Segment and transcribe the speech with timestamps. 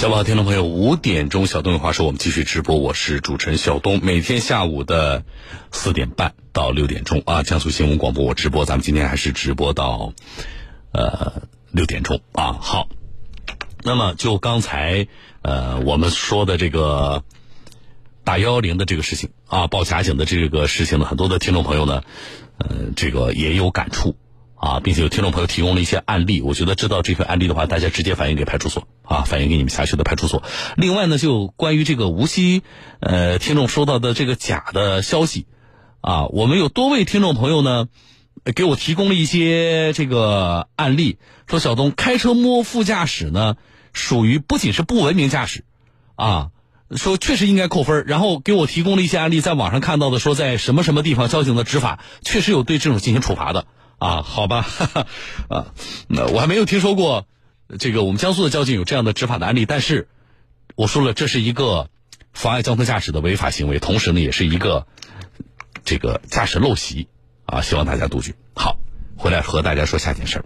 [0.00, 5.24] 小宝听众朋友，五点钟小东有话说，我们继续直播，我是主持人小东，每天下午的
[5.72, 10.14] 四点半到六点钟啊，江苏新闻广播我直播，咱们今天还是直播到
[10.92, 12.56] 呃六点钟啊。
[12.62, 12.88] 好，
[13.84, 15.06] 那么就刚才
[15.42, 17.22] 呃我们说的这个
[18.24, 22.04] 打幺幺零的这个事情啊，报假警的这个事情呢，很多的听众朋友呢，
[22.56, 24.16] 呃，这个也有感触。
[24.54, 30.44] 啊，并且有听众朋友提供了一些案例，我觉得知道这份案例的话，大家直接反映给派出所啊，反映给你们辖区的派出所。
[30.76, 32.62] 另外呢，就关于这个无锡
[33.00, 35.46] 呃听众收到的这个假的消息
[36.00, 37.88] 啊，我们有多位听众朋友呢
[38.54, 41.18] 给我提供了一些这个案例，
[41.48, 43.56] 说小东开车摸副驾驶呢，
[43.92, 45.64] 属于不仅是不文明驾驶
[46.14, 46.50] 啊，
[46.96, 53.66] 说确实应该扣分，然后给我提供了一些案例，在网上看到的说在什么什么地方交警的执法确实有对这种进行处罚的。
[53.98, 54.64] 啊，好吧，
[55.48, 55.74] 啊，
[56.06, 57.26] 那我还没有听说过，
[57.78, 59.66] 这个我们江苏的交警有这样的执法的案例。
[59.66, 60.08] 但是
[60.74, 61.88] 我说了，这是一个
[62.32, 64.86] 妨碍交通驾驶的违法行为，同时呢，也是一个
[65.84, 67.08] 这个驾驶陋习
[67.44, 68.34] 啊，希望大家杜绝。
[68.54, 68.78] 好，
[69.16, 70.44] 回来和大家说下件事儿。